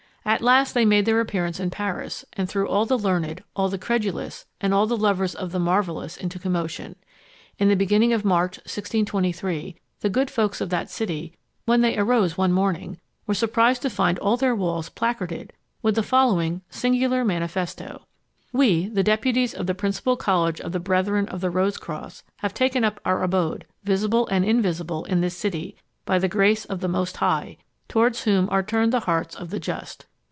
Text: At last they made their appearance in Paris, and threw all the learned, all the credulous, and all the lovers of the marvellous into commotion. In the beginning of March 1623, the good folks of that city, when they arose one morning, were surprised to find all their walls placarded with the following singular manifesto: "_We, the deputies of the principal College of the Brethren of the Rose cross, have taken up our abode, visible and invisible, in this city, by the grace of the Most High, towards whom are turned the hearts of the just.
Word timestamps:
At 0.23 0.43
last 0.43 0.73
they 0.73 0.85
made 0.85 1.05
their 1.05 1.19
appearance 1.19 1.59
in 1.59 1.71
Paris, 1.71 2.23
and 2.33 2.47
threw 2.47 2.67
all 2.67 2.85
the 2.85 2.97
learned, 2.97 3.43
all 3.55 3.69
the 3.69 3.79
credulous, 3.79 4.45
and 4.61 4.71
all 4.71 4.85
the 4.85 4.95
lovers 4.95 5.33
of 5.33 5.51
the 5.51 5.57
marvellous 5.59 6.15
into 6.15 6.37
commotion. 6.37 6.95
In 7.57 7.69
the 7.69 7.75
beginning 7.75 8.13
of 8.13 8.23
March 8.23 8.57
1623, 8.57 9.75
the 10.01 10.11
good 10.11 10.29
folks 10.29 10.61
of 10.61 10.69
that 10.69 10.91
city, 10.91 11.35
when 11.65 11.81
they 11.81 11.97
arose 11.97 12.37
one 12.37 12.51
morning, 12.53 12.99
were 13.25 13.33
surprised 13.33 13.81
to 13.81 13.89
find 13.89 14.19
all 14.19 14.37
their 14.37 14.55
walls 14.55 14.89
placarded 14.89 15.53
with 15.81 15.95
the 15.95 16.03
following 16.03 16.61
singular 16.69 17.25
manifesto: 17.25 18.03
"_We, 18.53 18.93
the 18.93 19.03
deputies 19.03 19.55
of 19.55 19.65
the 19.65 19.75
principal 19.75 20.15
College 20.15 20.61
of 20.61 20.71
the 20.71 20.79
Brethren 20.79 21.27
of 21.29 21.41
the 21.41 21.49
Rose 21.49 21.77
cross, 21.79 22.21
have 22.37 22.53
taken 22.53 22.83
up 22.83 23.01
our 23.05 23.23
abode, 23.23 23.65
visible 23.83 24.27
and 24.27 24.45
invisible, 24.45 25.03
in 25.05 25.21
this 25.21 25.35
city, 25.35 25.75
by 26.05 26.19
the 26.19 26.29
grace 26.29 26.63
of 26.65 26.79
the 26.79 26.87
Most 26.87 27.17
High, 27.17 27.57
towards 27.89 28.23
whom 28.23 28.47
are 28.51 28.63
turned 28.63 28.93
the 28.93 29.01
hearts 29.01 29.35
of 29.35 29.49
the 29.49 29.59
just. 29.59 30.05